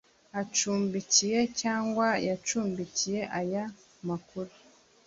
[0.41, 3.63] acumbikiye cyangwa yacumbikiye aya
[4.07, 4.51] makuru